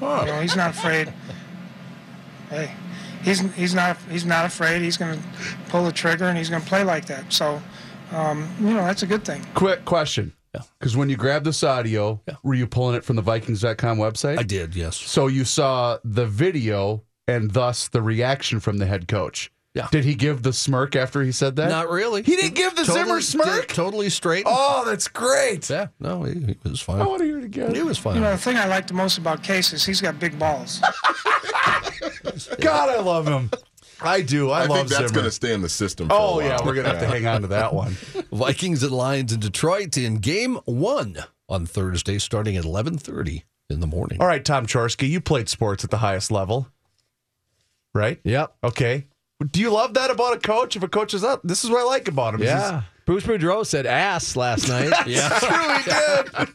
[0.00, 1.12] You know, he's not afraid.
[2.50, 2.72] Hey,
[3.22, 4.82] he's he's not he's not afraid.
[4.82, 5.24] He's going to
[5.68, 7.32] pull the trigger and he's going to play like that.
[7.32, 7.60] So,
[8.12, 9.44] um, you know, that's a good thing.
[9.54, 10.32] Quick question.
[10.78, 12.34] Because when you grabbed this audio, Yeah.
[12.42, 14.38] were you pulling it from the Vikings.com website?
[14.38, 14.96] I did, yes.
[14.96, 19.50] So you saw the video and thus the reaction from the head coach.
[19.76, 19.88] Yeah.
[19.92, 21.68] Did he give the smirk after he said that?
[21.68, 22.22] Not really.
[22.22, 23.68] He didn't give the Zimmer smirk?
[23.68, 24.44] did- Totally straight.
[24.48, 25.68] Oh, that's great.
[25.68, 27.02] Yeah, no, he, he was fine.
[27.02, 27.74] I want to hear it again.
[27.74, 28.14] He was fine.
[28.14, 30.80] You know, the thing I like the most about Case is he's got big balls.
[32.60, 33.50] God, I love him.
[34.00, 34.50] I do.
[34.50, 36.08] I, I, love think that's going to stay in the system.
[36.08, 36.42] For a Oh while.
[36.46, 37.92] yeah, we're gonna have to hang on to that one.
[38.32, 41.16] Vikings and Lions in Detroit in game one
[41.48, 44.20] on Thursday, starting at 11.30 in the morning.
[44.20, 46.68] All right, Tom Chorske, you played sports at the highest level,
[47.94, 48.20] right?
[48.24, 48.54] Yep.
[48.64, 49.06] Okay.
[49.50, 50.76] Do you love that about a coach?
[50.76, 52.42] If a coach is up, this is what I like about him.
[52.42, 52.82] Yeah.
[53.04, 54.92] Bruce Boudreau said ass last night.
[55.06, 55.28] Yeah.
[55.38, 56.52] true, He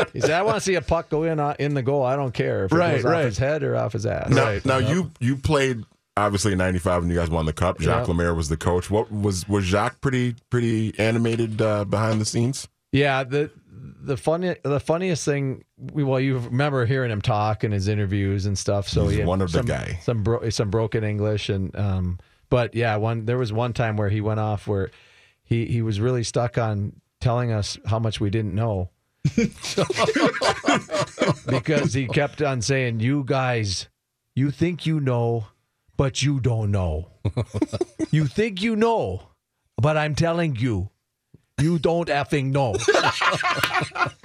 [0.00, 0.08] did.
[0.14, 2.02] he said, I want to see a puck go in uh, in the goal.
[2.02, 3.18] I don't care if it Right, goes right.
[3.20, 4.30] off his head or off his ass.
[4.30, 4.64] Now, Right.
[4.64, 5.84] now you you played
[6.16, 7.78] obviously in '95 when you guys won the cup.
[7.80, 8.12] Jacques Yeah.
[8.12, 8.90] Lemaire was the coach.
[8.90, 12.66] What was was Jacques pretty pretty animated uh, behind the scenes?
[12.90, 15.64] Yeah, the the funny the funniest thing.
[15.92, 18.88] We, well, you remember hearing him talk in his interviews and stuff.
[18.88, 19.98] So He's he one of the some, guy.
[20.02, 22.18] Some bro, some broken English and um.
[22.50, 24.90] But yeah, one there was one time where he went off where
[25.42, 28.90] he he was really stuck on telling us how much we didn't know.
[31.46, 33.88] because he kept on saying, "You guys,
[34.36, 35.46] you think you know,
[35.96, 37.10] but you don't know.
[38.10, 39.30] you think you know,
[39.76, 40.90] but I'm telling you,
[41.60, 42.74] you don't effing know.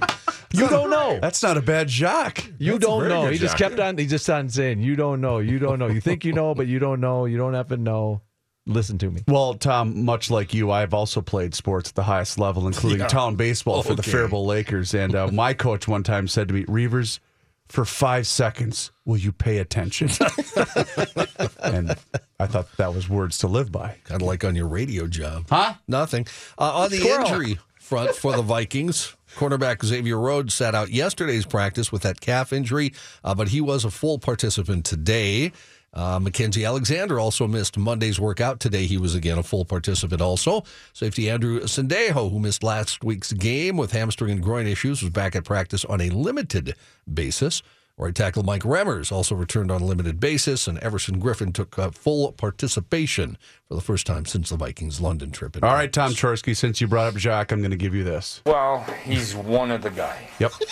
[0.53, 1.19] you don't know.
[1.21, 2.43] That's not a bad jock.
[2.57, 3.23] You That's don't know.
[3.23, 3.97] good He just kept on.
[3.97, 5.39] He just on saying, "You don't know.
[5.39, 5.88] You don't know.
[5.88, 7.25] You think you know, but you don't know.
[7.25, 8.21] You don't have to know.
[8.65, 12.38] Listen to me." Well, Tom, much like you, I've also played sports at the highest
[12.39, 14.12] level, including town baseball for the Okay.
[14.12, 14.93] Faribault Lakers.
[14.93, 17.19] And uh, my coach one time said to me, Reavers,
[17.67, 20.09] for five seconds, will you pay attention?
[21.63, 21.95] and
[22.39, 23.95] I thought that was words to live by.
[24.05, 25.45] Kind of like on your radio job.
[25.49, 25.73] Huh?
[25.88, 26.27] Nothing.
[26.57, 27.25] Uh, on the Squirrel.
[27.27, 32.54] injury front for the Vikings, cornerback Xavier Rhodes sat out yesterday's practice with that calf
[32.54, 35.52] injury, uh, but he was a full participant today.
[35.94, 38.60] Uh, Mackensie Alexander also missed Monday's workout.
[38.60, 40.63] Today he was again a full participant also.
[40.94, 45.36] Safety Andrew Sendejo, who missed last week's game with hamstring and groin issues, was back
[45.36, 46.76] at practice on a limited
[47.12, 47.63] basis.
[47.99, 51.91] Right tackle Mike Remmers also returned on a limited basis, and Everson Griffen took uh,
[51.91, 55.57] full participation for the first time since the Vikings' London trip.
[55.57, 56.41] in All right, Tom practice.
[56.43, 58.41] Chorske, since you brought up Jacques, I'm going to give you this.
[58.45, 60.29] Well, he's one of the guy.
[60.39, 60.53] Yep.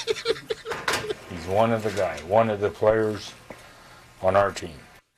[1.29, 2.17] He's one of the guy.
[2.21, 3.33] One of the players
[4.21, 4.71] on our team.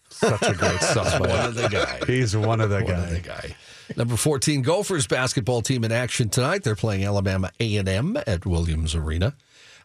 [0.10, 1.20] Such a great stuff.
[1.20, 2.00] One of the guy.
[2.08, 3.44] He's one of the One of the guys.
[3.52, 3.56] guy.
[3.96, 6.64] Number 14 Gophers basketball team in action tonight.
[6.64, 9.36] They're playing Alabama A&M at Williams Arena.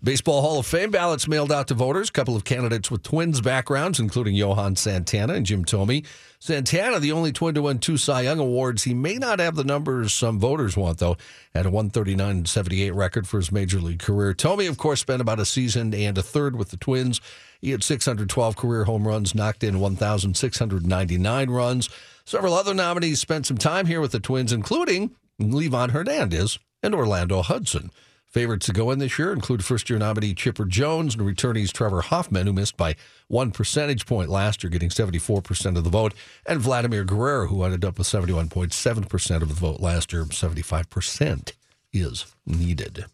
[0.05, 2.11] Baseball Hall of Fame ballots mailed out to voters.
[2.11, 6.05] A couple of candidates with twins backgrounds, including Johan Santana and Jim Thome.
[6.39, 8.83] Santana, the only twin to win two Cy Young awards.
[8.83, 11.17] He may not have the numbers some voters want, though.
[11.55, 14.35] Had a 139 78 record for his major league career.
[14.35, 17.23] Thome, of course, spent about a season and a third with the Twins.
[17.63, 21.89] He had 612 career home runs, knocked in 1,699 runs.
[22.27, 27.41] Several other nominees spent some time here with the Twins, including Livan Hernandez and Orlando
[27.41, 27.91] Hudson.
[28.35, 32.01] Favorites to go in this year include first year nominee Chipper Jones and returnees Trevor
[32.01, 32.97] Hoffman, who missed by
[33.29, 37.85] one percentage point last year, getting 74% of the vote, and Vladimir Guerrero, who ended
[37.85, 40.25] up with 71.7% of the vote last year.
[40.25, 41.53] 75%
[41.93, 43.05] is needed.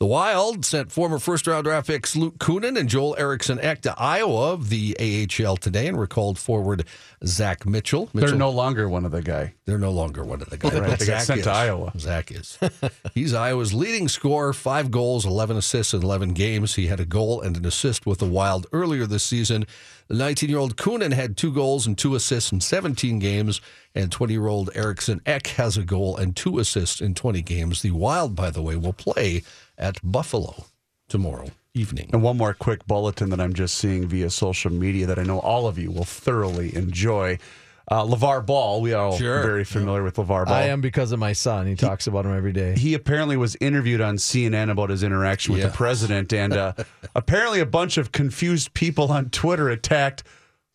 [0.00, 3.94] The Wild sent former first round draft picks Luke Kunin and Joel Eriksson Ek to
[3.98, 6.86] Iowa of the AHL today and recalled forward
[7.26, 8.08] Zack Mitchell.
[8.14, 9.52] They're no longer one of the guy.
[9.66, 10.72] they're no longer one of the guys.
[10.72, 11.44] Right, they got Zach sent is.
[11.44, 11.92] to Iowa.
[11.98, 12.58] Zach is.
[13.14, 16.76] He's Iowa's leading scorer, five goals, 11 assists in 11 games.
[16.76, 19.66] He had a goal and an assist with the Wild earlier this season.
[20.08, 23.60] The 19 year old Kunin had two goals and two assists in 17 games,
[23.94, 27.82] and 20 year old Eriksson Ek has a goal and two assists in 20 games.
[27.82, 29.42] The Wild, by the way, will play
[29.80, 30.64] at Buffalo
[31.08, 32.10] tomorrow evening.
[32.12, 35.38] And one more quick bulletin that I'm just seeing via social media that I know
[35.40, 37.38] all of you will thoroughly enjoy.
[37.90, 39.42] Uh, LeVar Ball, we are all Sure.
[39.42, 40.54] very familiar with LeVar Ball.
[40.54, 41.66] I am because of my son.
[41.66, 42.76] He talks about him every day.
[42.76, 45.68] he apparently was interviewed on CNN about his interaction with Yeah.
[45.70, 46.72] the president, and uh,
[47.16, 50.22] apparently a bunch of confused people on Twitter attacked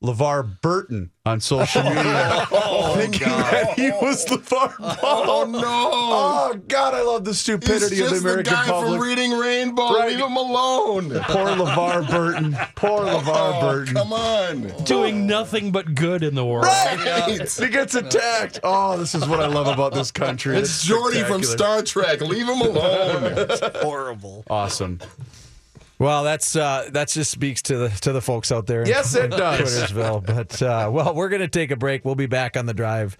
[0.06, 4.98] LeVar Burton on social media, oh, thinking that he was LeVar Ball.
[5.02, 5.62] Oh no!
[5.64, 9.00] Oh God, I love the stupidity He's of the just the guy public.
[9.00, 9.94] from Reading Rainbow.
[9.94, 10.10] Right.
[10.12, 11.10] Leave him alone.
[11.24, 12.58] Poor LeVar Burton.
[12.76, 13.94] Poor oh, LeVar Oh, Burton.
[13.96, 14.68] come on.
[14.86, 16.66] Doing nothing but good in the world.
[16.66, 17.28] Right.
[17.50, 18.60] He gets attacked.
[18.64, 20.58] Oh, this is what I love about this country.
[20.58, 21.42] It's Geordi from.
[21.44, 22.22] Star Trek.
[22.22, 23.34] Leave him alone.
[23.38, 24.44] It's horrible.
[24.50, 25.00] Awesome.
[25.98, 28.82] Well, that's uh, that just speaks to the to the folks out there.
[28.82, 29.62] in- Yes, it does.
[29.92, 30.26] Twittersville.
[30.26, 32.04] But uh, well, we're gonna take a break.
[32.04, 33.18] We'll be back on the drive.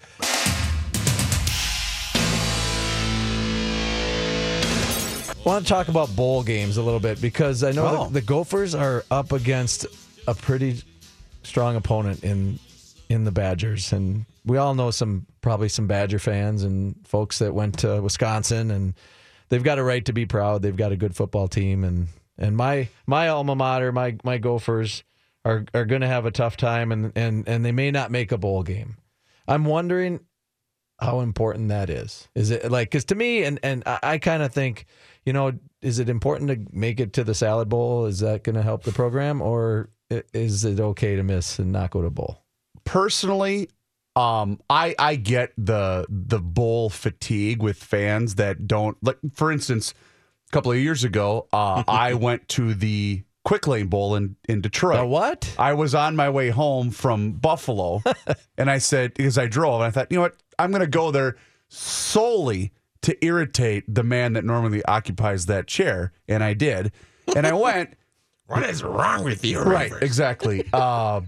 [5.38, 8.04] I want to talk about bowl games a little bit because I know Oh.
[8.06, 9.86] the, the Gophers are up against
[10.26, 10.82] a pretty
[11.44, 12.58] strong opponent in
[13.08, 17.54] in the Badgers, and we all know some probably some Badger fans and folks that
[17.54, 18.94] went to Wisconsin, and
[19.48, 20.62] they've got a right to be proud.
[20.62, 22.08] They've got a good football team, and
[22.38, 25.04] and my my alma mater, my my Gophers
[25.44, 28.32] are are going to have a tough time, and and and they may not make
[28.32, 28.96] a bowl game.
[29.48, 30.20] I'm wondering
[31.00, 32.28] how important that is.
[32.34, 34.86] Is it like because to me, and and I, I kind of think,
[35.24, 38.06] you know, is it important to make it to the Salad Bowl?
[38.06, 41.90] Is that going to help the program, or is it okay to miss and not
[41.90, 42.46] go to bowl?
[42.86, 43.68] personally
[44.14, 49.92] um i i get the the bowl fatigue with fans that don't like for instance
[50.48, 54.60] a couple of years ago uh i went to the quick lane bowl in in
[54.60, 55.54] detroit The what?
[55.58, 58.02] i was on my way home from buffalo
[58.58, 61.10] and i said because i drove and i thought you know what i'm gonna go
[61.10, 61.36] there
[61.68, 66.92] solely to irritate the man that normally occupies that chair and i did
[67.36, 67.94] and i went
[68.46, 69.60] what is wrong with you?
[69.60, 70.64] Right, exactly.
[70.72, 71.22] Uh,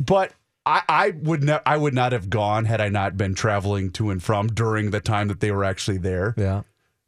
[0.00, 0.32] but
[0.66, 4.10] I, I would ne- I would not have gone had I not been traveling to
[4.10, 6.34] and from during the time that they were actually there.
[6.36, 6.62] Yeah.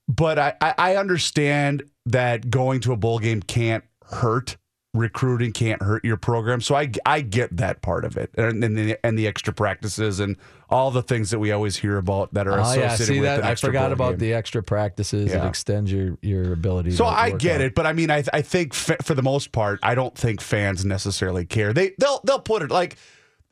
[0.09, 4.57] But I, I, understand that going to a bowl game can't hurt
[4.95, 6.63] recruiting, can't hurt your program.
[6.63, 10.19] So I I get that part of it, and, and the and the extra practices
[10.19, 10.37] and
[10.71, 13.25] all the things that we always hear about that are Oh associated yeah, see with
[13.29, 14.19] that I forgot about game.
[14.21, 15.31] the extra practices.
[15.31, 15.47] It Yeah.
[15.49, 16.93] extends your your ability.
[16.93, 17.61] So to I get out.
[17.61, 20.41] it, but I mean, I I think fa- for the most part, I don't think
[20.41, 21.75] fans necessarily care.
[21.75, 22.97] They they'll they'll put it like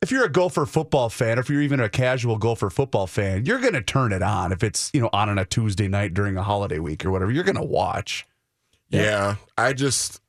[0.02, 3.60] if you're a Gopher football fan, if you're even a casual Gopher football fan, you're
[3.60, 6.42] gonna turn it on if it's you know on on a Tuesday night during a
[6.42, 7.30] holiday week or whatever.
[7.30, 8.26] You're gonna watch.
[8.88, 9.36] Yeah.
[9.58, 10.20] I just,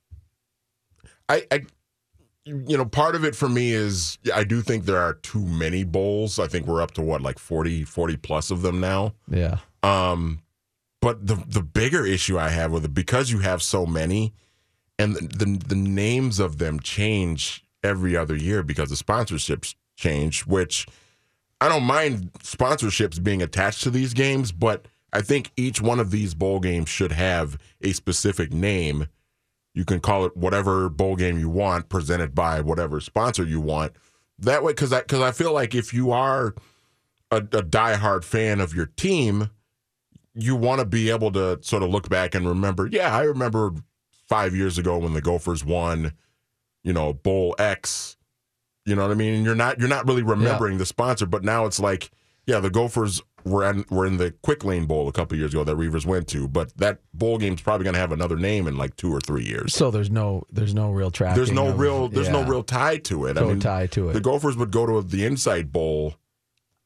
[1.29, 1.65] I, I,
[2.45, 5.83] you know, part of it for me is I do think there are too many
[5.83, 6.39] bowls.
[6.39, 9.13] I think we're up to what, like 40, 40 plus of them now.
[9.29, 9.57] Yeah.
[9.83, 10.41] Um,
[10.99, 14.33] but the the bigger issue I have with it because you have so many,
[14.97, 20.45] and the the, the names of them change every other year because the sponsorships change.
[20.45, 20.87] Which
[21.61, 26.11] I don't mind sponsorships being attached to these games, but I think each one of
[26.11, 29.07] these bowl games should have a specific name.
[29.73, 33.93] You can call it whatever bowl game you want, presented by whatever sponsor you want.
[34.39, 36.55] That way, because I because I feel like if you are
[37.31, 39.49] a, a diehard fan of your team,
[40.33, 43.71] you want to be able to sort of look back and remember, yeah, I remember
[44.27, 46.13] five years ago when the Gophers won,
[46.87, 48.15] you know, Bowl X.
[48.85, 49.33] You know what I mean?
[49.33, 52.09] And you're not you're not really remembering the sponsor, but now it's like,
[52.45, 55.63] yeah, the Gophers were in, were in the Quick Lane Bowl a couple years ago
[55.65, 58.77] that Reavers went to, but that bowl game's probably going to have another name in
[58.77, 59.73] like two or three years.
[59.73, 61.35] So there's no there's no real tracking.
[61.35, 63.35] There's no of- real there's no real tie to it.
[63.35, 64.13] No tie to it.
[64.13, 66.15] The Gophers would go to the Insight Bowl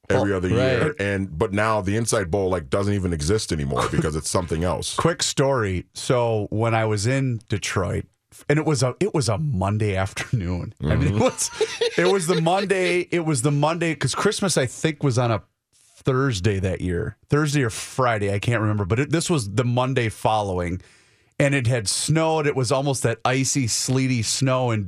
[0.10, 0.56] every Oh, other right.
[0.58, 4.64] year, and but now the Insight Bowl like doesn't even exist anymore because it's something
[4.64, 4.96] else.
[4.98, 5.86] Quick story.
[5.94, 8.06] So when I was in Detroit,
[8.50, 10.74] and it was a it was a Monday afternoon.
[10.82, 11.50] I mean, it was
[11.98, 13.08] it was the Monday.
[13.12, 15.44] It was the Monday because Christmas I think was on a
[16.04, 18.34] Thursday that year, Thursday or Friday.
[18.34, 20.82] I can't remember, but it, this was the Monday following.
[21.40, 22.46] And it had snowed.
[22.46, 24.88] It was almost that icy, sleety snow in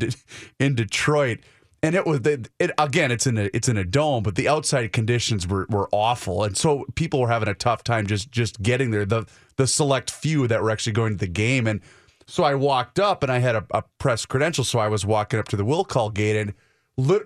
[0.59, 1.39] in Detroit,
[1.81, 3.11] and it was it, it again.
[3.11, 6.55] It's in a it's in a dome, but the outside conditions were, were awful, and
[6.55, 9.03] so people were having a tough time just just getting there.
[9.03, 9.25] The
[9.57, 11.81] the select few that were actually going to the game, and
[12.27, 15.39] so I walked up and I had a, a press credential, so I was walking
[15.39, 16.53] up to the will call gate, and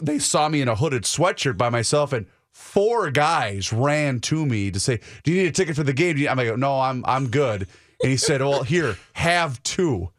[0.01, 4.71] they saw me in a hooded sweatshirt by myself, and four guys ran to me
[4.71, 7.27] to say, "Do you need a ticket for the game?" I'm like, "No, I'm I'm
[7.29, 7.67] good."
[8.01, 10.11] And he said, "Well, here, have two.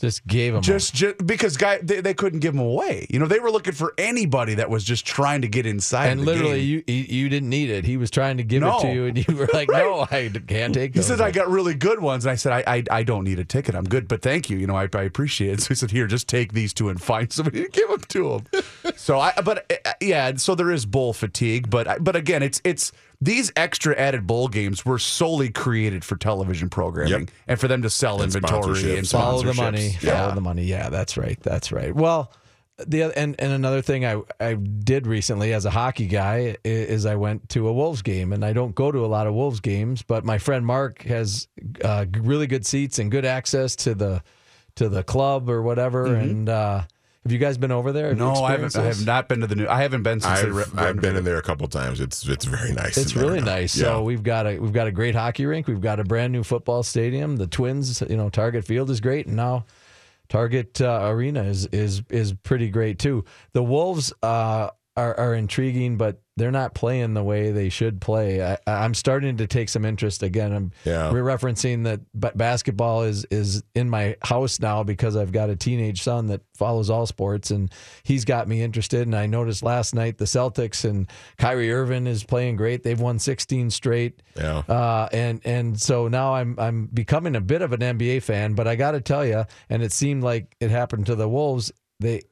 [0.00, 3.06] Just gave him Just, just because guy they, they couldn't give them away.
[3.10, 6.06] You know, they were looking for anybody that was just trying to get inside.
[6.06, 6.84] and literally game.
[6.86, 7.84] you you didn't need it.
[7.84, 8.78] He was trying to give No.
[8.78, 10.94] it to you, and you were like, "No, I can't take." It.
[10.94, 12.24] He those." said, I got really good ones.
[12.24, 13.74] And I said, I, I, I don't need a ticket.
[13.74, 14.56] I'm good, but thank you.
[14.56, 15.60] You know, I, I appreciate it.
[15.68, 18.32] So he said, here, just take these two and find somebody to give them to
[18.34, 18.46] him.
[18.96, 21.68] so I, but uh, yeah, so there is bowl fatigue.
[21.68, 26.68] But, but again, it's, it's, these extra added bowl games were solely created for television
[26.70, 27.30] programming Yep.
[27.48, 29.10] and for them to sell And inventory and sponsorships.
[29.12, 29.96] follow the money.
[30.00, 30.20] Yeah.
[30.20, 30.64] Follow the money.
[30.64, 31.38] Yeah, that's right.
[31.42, 31.94] That's right.
[31.94, 32.32] Well,
[32.86, 37.16] the and and another thing I I did recently as a hockey guy is I
[37.16, 40.02] went to a Wolves game, and I don't go to a lot of Wolves games,
[40.02, 41.48] but my friend Mark has
[41.84, 44.22] uh, really good seats and good access to the
[44.76, 46.06] to the club or whatever.
[46.14, 46.82] And uh,
[47.28, 48.08] have you guys been over there?
[48.08, 48.16] Have.
[48.16, 48.66] No, I haven't.
[48.66, 49.66] experienced I have not been to the new.
[49.66, 52.00] I haven't been since I've, re- I've been in there a couple times.
[52.00, 52.96] It's it's very nice.
[52.96, 53.76] It's in there really nice.
[53.76, 53.84] Yeah.
[53.84, 55.66] So we've got a we've got a great hockey rink.
[55.66, 57.36] We've got a brand new football stadium.
[57.36, 59.66] The Twins, you know, Target Field is great, and now
[60.30, 63.26] Target uh, Arena is is is pretty great too.
[63.52, 68.40] The Wolves uh, are are intriguing, but they're not playing the way they should play.
[68.44, 70.52] I, I'm starting to take some interest again.
[70.52, 71.10] I'm Yeah.
[71.10, 75.56] we're referencing that ba- basketball is is in my house now because I've got a
[75.56, 77.70] teenage son that follows all sports and
[78.04, 79.02] he's got me interested.
[79.02, 81.08] And I noticed last night the Celtics and
[81.38, 82.82] Kyrie Irving is playing great.
[82.84, 84.22] They've won 16 straight.
[84.36, 84.58] Yeah.
[84.68, 88.54] Uh, and and so now I'm I'm becoming a bit of an NBA fan.
[88.54, 91.72] But I got to tell you, and it seemed like it happened to the Wolves.
[92.00, 92.22] They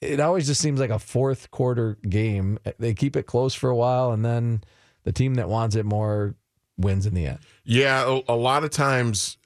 [0.00, 2.58] it always just seems like a fourth quarter game.
[2.78, 4.62] They keep it close for a while, and then
[5.04, 6.34] the team that wants it more
[6.78, 7.38] wins in the end.
[7.64, 9.36] Yeah, a, lot of times,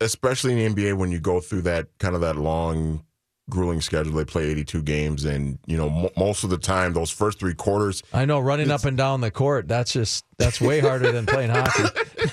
[0.00, 3.04] especially in the NBA, when you go through that kind of that long,
[3.48, 7.10] grueling schedule, they play 82 games, and you know mo most of the time, those
[7.10, 9.68] first three quarters, I know running up and down the court.
[9.68, 11.84] That's just that's way harder than playing hockey.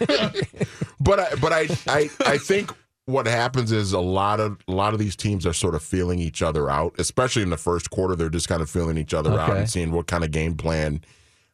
[1.00, 2.72] but I, but I, I, I think
[3.08, 6.20] what happens is a lot of a lot of these teams are sort of feeling
[6.20, 8.18] each other out, especially in the first quarter.
[8.18, 11.02] They're just kind of feeling each other out and seeing what kind of game plan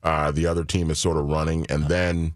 [0.02, 2.34] uh, the other team is sort of running, and then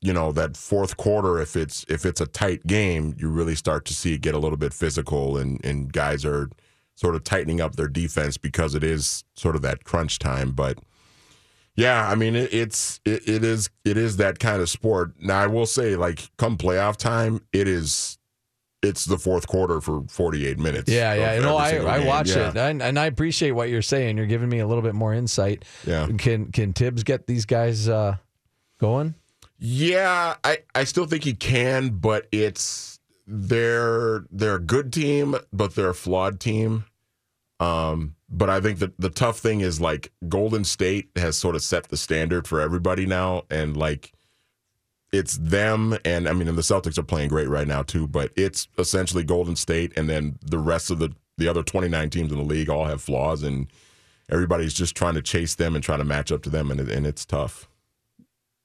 [0.00, 3.84] you know that fourth quarter, if it's if it's a tight game, you really start
[3.84, 6.50] to see it get a little bit physical, and and guys are
[6.96, 10.78] sort of tightening up their defense because it is sort of that crunch time, but.
[11.76, 15.12] Yeah, I mean it, it's it, it is it is that kind of sport.
[15.18, 18.18] Now I will say, like come playoff time, it is
[18.82, 20.90] it's the fourth quarter for 48 minutes.
[20.90, 21.32] Yeah, yeah.
[21.32, 22.06] of No, I, I game.
[22.06, 22.48] watch Yeah.
[22.50, 24.16] it, and, and I appreciate what you're saying.
[24.16, 25.64] You're giving me a little bit more insight.
[25.86, 26.08] Yeah.
[26.18, 28.16] Can can Thibs get these guys uh,
[28.78, 29.14] going?
[29.58, 35.74] Yeah, I, I still think he can, but it's they're they're a good team, but
[35.74, 36.84] they're a flawed team.
[37.60, 41.62] Um, but I think that the tough thing is like Golden State has sort of
[41.62, 44.12] set the standard for everybody now, and like
[45.12, 48.30] it's them and I mean and the Celtics are playing great right now too, but
[48.36, 52.38] it's essentially Golden State and then the rest of the the other 29 teams in
[52.38, 53.66] the league all have flaws and
[54.30, 56.90] everybody's just trying to chase them and trying to match up to them and it,
[56.90, 57.68] and it's tough.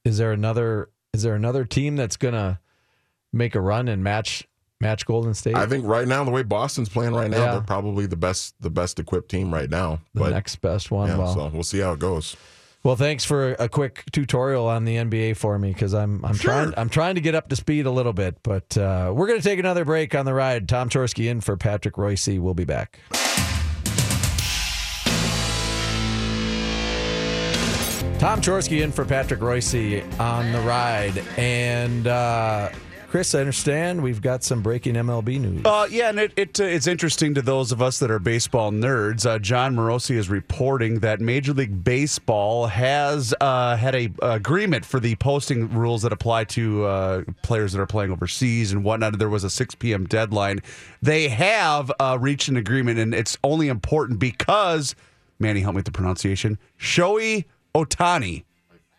[0.04, 2.60] Is there another is there another team that's gonna
[3.32, 4.46] make a run and match
[4.80, 5.54] match Golden State?
[5.56, 7.52] I think right now the way Boston's playing right now, Yeah.
[7.52, 10.00] they're probably the best the best equipped team right now.
[10.14, 11.08] the But next best one.
[11.08, 12.36] yeah, well, so we'll see how it goes.
[12.86, 16.72] Well, thanks for a quick tutorial on the NBA for me because I'm I'm trying
[16.76, 18.40] I'm trying to get up to speed a little bit.
[18.44, 20.68] But uh, we're gonna take another break on the ride.
[20.68, 22.38] Tom Chorske in for Patrick Reusse.
[22.38, 23.00] We'll be back.
[28.20, 31.18] Tom Chorske in for Patrick Reusse on the ride.
[31.36, 32.68] And uh,
[33.16, 35.64] Chris, I understand we've got some breaking MLB news.
[35.64, 38.70] Uh, yeah, and it, it uh, it's interesting to those of us that are baseball
[38.70, 39.24] nerds.
[39.24, 45.00] Uh, Jon Morosi is reporting that Major League Baseball has uh, had a agreement for
[45.00, 49.18] the posting rules that apply to uh, players that are playing overseas and whatnot.
[49.18, 50.04] There was a 6 p.m.
[50.04, 50.60] deadline.
[51.00, 54.94] They have uh, reached an agreement, and it's only important because
[55.38, 56.58] Manny, help me with the pronunciation.
[56.78, 58.44] Shohei Ohtani.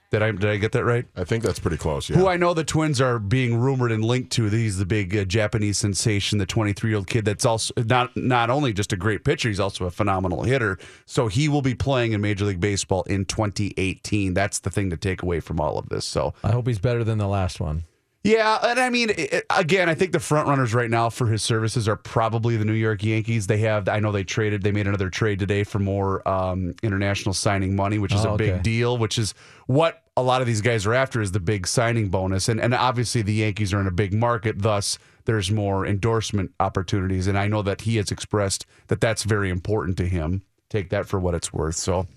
[0.09, 1.05] Did I did I get that right?
[1.17, 2.09] I think that's pretty close.
[2.09, 2.15] Yeah.
[2.15, 4.45] Who I know the Twins are being rumored and linked to.
[4.45, 8.49] He's the big uh, Japanese sensation, the 23 year old kid that's also not not
[8.49, 10.77] only just a great pitcher, he's also a phenomenal hitter.
[11.05, 14.33] So he will be playing in Major League Baseball in 2018.
[14.33, 16.05] That's the thing to take away from all of this.
[16.05, 17.83] So I hope he's better than the last one.
[18.27, 21.41] Yeah, and I mean, it, again, I think the front runners right now for his
[21.41, 23.47] services are probably the New York Yankees.
[23.47, 27.33] They have, I know they traded, they made another trade today for more um, international
[27.33, 28.61] signing money, which is Oh, a big okay.
[28.61, 28.97] deal.
[28.97, 29.33] Which is
[29.67, 32.73] what a lot of these guys are after is the big signing bonus, and and
[32.73, 37.27] obviously the Yankees are in a big market, thus there's more endorsement opportunities.
[37.27, 40.41] And I know that he has expressed that that's very important to him.
[40.69, 41.75] Take that for what it's worth.
[41.77, 42.07] So.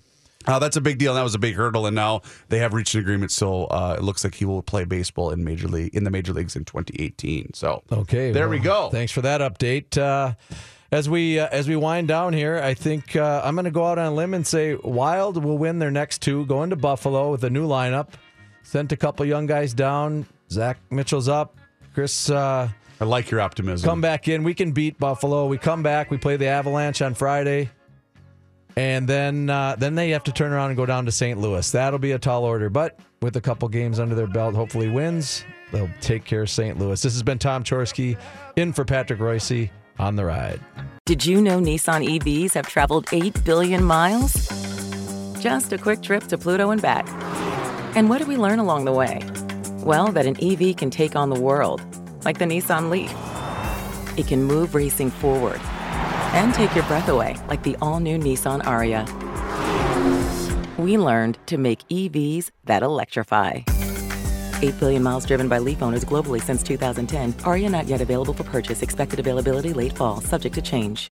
[0.47, 1.13] Uh, that's a big deal.
[1.13, 3.31] That was a big hurdle, and now they have reached an agreement.
[3.31, 6.33] So uh, it looks like he will play baseball in major league in the major
[6.33, 7.53] leagues in 2018.
[7.53, 8.89] So Okay, there we go.
[8.89, 9.97] Thanks for that update.
[9.97, 10.33] Uh,
[10.91, 13.85] as we uh, as we wind down here, I think uh, I'm going to go
[13.85, 17.31] out on a limb and say Wild will win their next two, going to Buffalo
[17.31, 18.09] with a new lineup.
[18.63, 20.25] Sent a couple young guys down.
[20.51, 21.57] Zack Mitchell's up.
[21.93, 22.69] Chris, uh,
[22.99, 23.87] I like your optimism.
[23.89, 24.43] come back in.
[24.43, 25.47] We can beat Buffalo.
[25.47, 26.11] We come back.
[26.11, 27.69] We play the Avalanche on Friday.
[28.77, 31.39] And then uh, then they have to turn around and go down to St.
[31.39, 31.69] Louis.
[31.71, 35.43] That'll be a tall order, but with a couple games under their belt, hopefully wins.
[35.71, 36.77] They'll take care of St.
[36.79, 37.01] Louis.
[37.01, 38.17] This has been Tom Chorske
[38.55, 39.69] in for Patrick Reusse
[39.99, 40.59] on the ride.
[41.05, 44.47] Did you know Nissan EVs have traveled 8 billion miles?
[45.41, 47.07] Just a quick trip to Pluto and back.
[47.95, 49.21] And what did we learn along the way?
[49.83, 51.81] Well, that an EV can take on the world,
[52.23, 53.11] like the Nissan Leaf.
[54.17, 55.61] It can move racing forward
[56.33, 59.07] and take your breath away, like the all new Nissan Ariya.
[60.77, 63.61] We learned to make EVs that electrify.
[64.61, 67.33] 8 billion miles driven by Leaf owners globally since 2010.
[67.33, 68.81] Ariya not yet available for purchase.
[68.81, 71.09] Expected availability late fall, subject to change.